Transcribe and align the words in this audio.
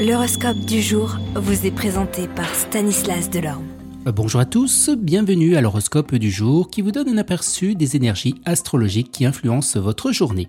L'horoscope 0.00 0.60
du 0.60 0.80
jour 0.80 1.18
vous 1.34 1.66
est 1.66 1.70
présenté 1.70 2.26
par 2.26 2.54
Stanislas 2.54 3.28
Delorme. 3.28 3.66
Euh, 4.06 4.12
bonjour 4.12 4.40
à 4.40 4.46
tous, 4.46 4.88
bienvenue 4.88 5.56
à 5.56 5.60
l'horoscope 5.60 6.14
du 6.14 6.30
jour 6.30 6.70
qui 6.70 6.80
vous 6.80 6.90
donne 6.90 7.10
un 7.10 7.18
aperçu 7.18 7.74
des 7.74 7.96
énergies 7.96 8.36
astrologiques 8.46 9.10
qui 9.12 9.26
influencent 9.26 9.78
votre 9.78 10.10
journée. 10.10 10.48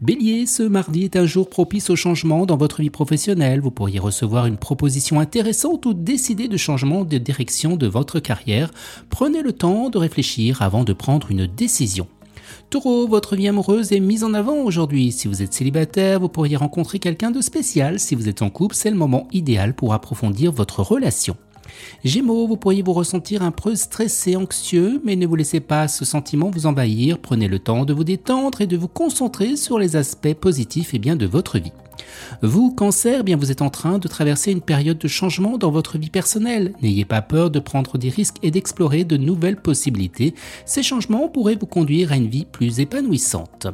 Bélier, 0.00 0.44
ce 0.44 0.64
mardi 0.64 1.04
est 1.04 1.14
un 1.14 1.24
jour 1.24 1.48
propice 1.48 1.88
au 1.88 1.94
changement 1.94 2.46
dans 2.46 2.56
votre 2.56 2.82
vie 2.82 2.90
professionnelle. 2.90 3.60
Vous 3.60 3.70
pourriez 3.70 4.00
recevoir 4.00 4.46
une 4.46 4.56
proposition 4.56 5.20
intéressante 5.20 5.86
ou 5.86 5.94
décider 5.94 6.48
de 6.48 6.56
changement 6.56 7.04
de 7.04 7.16
direction 7.16 7.76
de 7.76 7.86
votre 7.86 8.18
carrière. 8.18 8.72
Prenez 9.08 9.42
le 9.42 9.52
temps 9.52 9.88
de 9.88 9.98
réfléchir 9.98 10.62
avant 10.62 10.82
de 10.82 10.92
prendre 10.92 11.30
une 11.30 11.46
décision. 11.46 12.08
Taureau, 12.70 13.06
votre 13.06 13.36
vie 13.36 13.48
amoureuse 13.48 13.92
est 13.92 14.00
mise 14.00 14.24
en 14.24 14.34
avant 14.34 14.56
aujourd'hui. 14.56 15.12
Si 15.12 15.28
vous 15.28 15.42
êtes 15.42 15.52
célibataire, 15.52 16.20
vous 16.20 16.28
pourriez 16.28 16.56
rencontrer 16.56 16.98
quelqu'un 16.98 17.30
de 17.30 17.40
spécial. 17.40 17.98
Si 17.98 18.14
vous 18.14 18.28
êtes 18.28 18.42
en 18.42 18.50
couple, 18.50 18.74
c'est 18.74 18.90
le 18.90 18.96
moment 18.96 19.28
idéal 19.32 19.74
pour 19.74 19.94
approfondir 19.94 20.52
votre 20.52 20.82
relation. 20.82 21.36
Gémeaux, 22.04 22.46
vous 22.46 22.56
pourriez 22.56 22.82
vous 22.82 22.92
ressentir 22.92 23.42
un 23.42 23.50
peu 23.50 23.74
stressé, 23.74 24.36
anxieux, 24.36 25.00
mais 25.04 25.16
ne 25.16 25.26
vous 25.26 25.36
laissez 25.36 25.60
pas 25.60 25.88
ce 25.88 26.04
sentiment 26.04 26.50
vous 26.50 26.66
envahir. 26.66 27.18
Prenez 27.18 27.48
le 27.48 27.58
temps 27.58 27.84
de 27.84 27.92
vous 27.92 28.04
détendre 28.04 28.60
et 28.60 28.66
de 28.66 28.76
vous 28.76 28.88
concentrer 28.88 29.56
sur 29.56 29.78
les 29.78 29.96
aspects 29.96 30.34
positifs 30.34 30.94
et 30.94 30.98
bien 30.98 31.16
de 31.16 31.26
votre 31.26 31.58
vie. 31.58 31.72
Vous, 32.42 32.72
cancer, 32.72 33.24
bien 33.24 33.36
vous 33.36 33.50
êtes 33.50 33.62
en 33.62 33.70
train 33.70 33.98
de 33.98 34.08
traverser 34.08 34.52
une 34.52 34.60
période 34.60 34.98
de 34.98 35.08
changement 35.08 35.58
dans 35.58 35.70
votre 35.70 35.98
vie 35.98 36.10
personnelle. 36.10 36.74
N'ayez 36.82 37.04
pas 37.04 37.22
peur 37.22 37.50
de 37.50 37.60
prendre 37.60 37.98
des 37.98 38.08
risques 38.08 38.38
et 38.42 38.50
d'explorer 38.50 39.04
de 39.04 39.16
nouvelles 39.16 39.60
possibilités. 39.60 40.34
Ces 40.64 40.82
changements 40.82 41.28
pourraient 41.28 41.58
vous 41.60 41.66
conduire 41.66 42.12
à 42.12 42.16
une 42.16 42.28
vie 42.28 42.46
plus 42.46 42.80
épanouissante. 42.80 43.66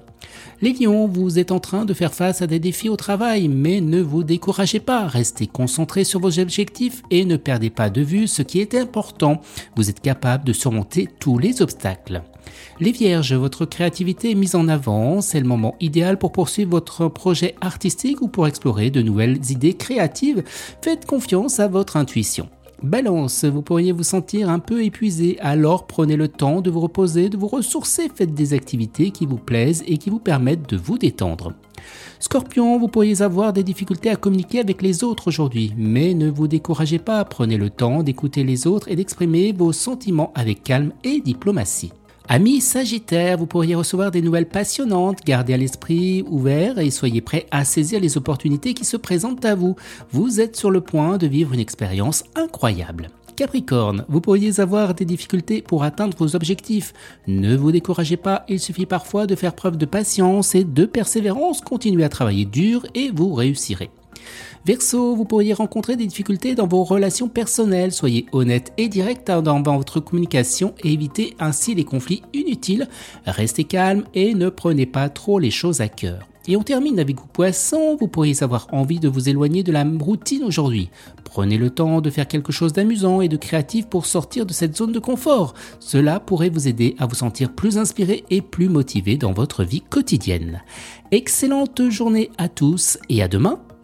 Les 0.62 0.72
lions, 0.72 1.06
vous 1.06 1.38
êtes 1.38 1.52
en 1.52 1.60
train 1.60 1.84
de 1.84 1.94
faire 1.94 2.14
face 2.14 2.42
à 2.42 2.46
des 2.46 2.58
défis 2.58 2.88
au 2.88 2.96
travail, 2.96 3.48
mais 3.48 3.80
ne 3.80 4.00
vous 4.00 4.24
découragez 4.24 4.80
pas, 4.80 5.06
restez 5.06 5.46
concentrés 5.46 6.04
sur 6.04 6.20
vos 6.20 6.38
objectifs 6.38 7.02
et 7.10 7.24
ne 7.24 7.36
perdez 7.36 7.70
pas 7.70 7.90
de 7.90 8.00
vue 8.00 8.26
ce 8.26 8.42
qui 8.42 8.60
est 8.60 8.74
important. 8.74 9.40
Vous 9.76 9.90
êtes 9.90 10.00
capable 10.00 10.44
de 10.44 10.52
surmonter 10.52 11.08
tous 11.18 11.38
les 11.38 11.62
obstacles. 11.62 12.22
Les 12.80 12.92
Vierges, 12.92 13.34
votre 13.34 13.64
créativité 13.64 14.30
est 14.30 14.34
mise 14.34 14.54
en 14.54 14.68
avant, 14.68 15.20
c'est 15.20 15.40
le 15.40 15.46
moment 15.46 15.74
idéal 15.80 16.18
pour 16.18 16.32
poursuivre 16.32 16.70
votre 16.70 17.08
projet 17.08 17.54
artistique 17.60 18.22
ou 18.22 18.28
pour 18.28 18.46
explorer 18.46 18.90
de 18.90 19.02
nouvelles 19.02 19.38
idées 19.50 19.74
créatives. 19.74 20.42
Faites 20.82 21.06
confiance 21.06 21.60
à 21.60 21.68
votre 21.68 21.96
intuition. 21.96 22.48
Balance, 22.82 23.44
vous 23.46 23.62
pourriez 23.62 23.92
vous 23.92 24.02
sentir 24.02 24.50
un 24.50 24.58
peu 24.58 24.84
épuisé, 24.84 25.38
alors 25.40 25.86
prenez 25.86 26.14
le 26.14 26.28
temps 26.28 26.60
de 26.60 26.70
vous 26.70 26.80
reposer, 26.80 27.30
de 27.30 27.38
vous 27.38 27.48
ressourcer, 27.48 28.10
faites 28.14 28.34
des 28.34 28.52
activités 28.52 29.10
qui 29.10 29.24
vous 29.24 29.38
plaisent 29.38 29.82
et 29.86 29.96
qui 29.96 30.10
vous 30.10 30.18
permettent 30.18 30.68
de 30.68 30.76
vous 30.76 30.98
détendre. 30.98 31.54
Scorpion, 32.20 32.78
vous 32.78 32.88
pourriez 32.88 33.22
avoir 33.22 33.54
des 33.54 33.62
difficultés 33.62 34.10
à 34.10 34.16
communiquer 34.16 34.60
avec 34.60 34.82
les 34.82 35.04
autres 35.04 35.28
aujourd'hui, 35.28 35.72
mais 35.76 36.12
ne 36.12 36.28
vous 36.28 36.48
découragez 36.48 36.98
pas, 36.98 37.24
prenez 37.24 37.56
le 37.56 37.70
temps 37.70 38.02
d'écouter 38.02 38.44
les 38.44 38.66
autres 38.66 38.90
et 38.90 38.96
d'exprimer 38.96 39.52
vos 39.52 39.72
sentiments 39.72 40.32
avec 40.34 40.62
calme 40.62 40.92
et 41.02 41.20
diplomatie. 41.20 41.92
Amis 42.28 42.60
Sagittaire, 42.60 43.38
vous 43.38 43.46
pourriez 43.46 43.76
recevoir 43.76 44.10
des 44.10 44.20
nouvelles 44.20 44.48
passionnantes, 44.48 45.20
gardez 45.24 45.54
à 45.54 45.56
l'esprit 45.56 46.24
ouvert 46.28 46.80
et 46.80 46.90
soyez 46.90 47.20
prêts 47.20 47.46
à 47.52 47.64
saisir 47.64 48.00
les 48.00 48.16
opportunités 48.16 48.74
qui 48.74 48.84
se 48.84 48.96
présentent 48.96 49.44
à 49.44 49.54
vous. 49.54 49.76
Vous 50.10 50.40
êtes 50.40 50.56
sur 50.56 50.72
le 50.72 50.80
point 50.80 51.18
de 51.18 51.28
vivre 51.28 51.54
une 51.54 51.60
expérience 51.60 52.24
incroyable. 52.34 53.10
Capricorne, 53.36 54.04
vous 54.08 54.20
pourriez 54.20 54.58
avoir 54.58 54.94
des 54.94 55.04
difficultés 55.04 55.62
pour 55.62 55.84
atteindre 55.84 56.16
vos 56.18 56.34
objectifs. 56.34 56.94
Ne 57.28 57.54
vous 57.54 57.70
découragez 57.70 58.16
pas, 58.16 58.44
il 58.48 58.58
suffit 58.58 58.86
parfois 58.86 59.26
de 59.26 59.36
faire 59.36 59.54
preuve 59.54 59.76
de 59.76 59.86
patience 59.86 60.56
et 60.56 60.64
de 60.64 60.84
persévérance, 60.84 61.60
continuez 61.60 62.02
à 62.02 62.08
travailler 62.08 62.44
dur 62.44 62.86
et 62.96 63.12
vous 63.14 63.34
réussirez. 63.34 63.90
Verseau, 64.64 65.14
vous 65.14 65.24
pourriez 65.24 65.52
rencontrer 65.52 65.96
des 65.96 66.06
difficultés 66.06 66.54
dans 66.54 66.66
vos 66.66 66.84
relations 66.84 67.28
personnelles. 67.28 67.92
Soyez 67.92 68.26
honnête 68.32 68.72
et 68.76 68.88
direct 68.88 69.30
dans 69.30 69.62
votre 69.62 70.00
communication 70.00 70.74
et 70.82 70.92
évitez 70.92 71.36
ainsi 71.38 71.74
les 71.74 71.84
conflits 71.84 72.22
inutiles. 72.34 72.88
Restez 73.26 73.64
calme 73.64 74.04
et 74.14 74.34
ne 74.34 74.48
prenez 74.48 74.86
pas 74.86 75.08
trop 75.08 75.38
les 75.38 75.50
choses 75.50 75.80
à 75.80 75.88
cœur. 75.88 76.26
Et 76.48 76.56
on 76.56 76.62
termine 76.62 77.00
avec 77.00 77.18
vous 77.18 77.26
poissons, 77.26 77.96
vous 77.98 78.06
pourriez 78.06 78.42
avoir 78.42 78.68
envie 78.72 79.00
de 79.00 79.08
vous 79.08 79.28
éloigner 79.28 79.64
de 79.64 79.72
la 79.72 79.84
routine 79.84 80.44
aujourd'hui. 80.44 80.90
Prenez 81.24 81.58
le 81.58 81.70
temps 81.70 82.00
de 82.00 82.08
faire 82.08 82.28
quelque 82.28 82.52
chose 82.52 82.72
d'amusant 82.72 83.20
et 83.20 83.28
de 83.28 83.36
créatif 83.36 83.86
pour 83.86 84.06
sortir 84.06 84.46
de 84.46 84.52
cette 84.52 84.76
zone 84.76 84.92
de 84.92 85.00
confort. 85.00 85.54
Cela 85.80 86.20
pourrait 86.20 86.48
vous 86.48 86.68
aider 86.68 86.94
à 86.98 87.06
vous 87.06 87.16
sentir 87.16 87.52
plus 87.52 87.78
inspiré 87.78 88.24
et 88.30 88.42
plus 88.42 88.68
motivé 88.68 89.16
dans 89.16 89.32
votre 89.32 89.64
vie 89.64 89.82
quotidienne. 89.82 90.62
Excellente 91.10 91.90
journée 91.90 92.30
à 92.38 92.48
tous 92.48 92.98
et 93.08 93.22
à 93.22 93.28
demain 93.28 93.58